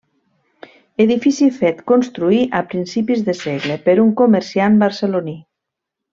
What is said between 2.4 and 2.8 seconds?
a